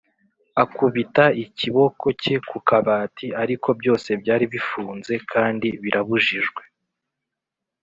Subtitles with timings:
[0.63, 6.61] akubita ikiboko cye ku kabati, ariko byose byari bifunze kandi birabujijwe;